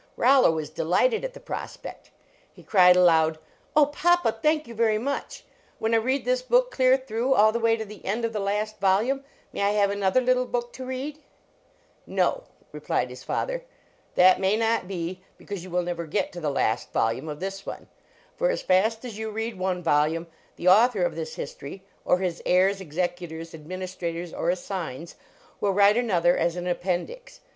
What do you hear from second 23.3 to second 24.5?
administrators, or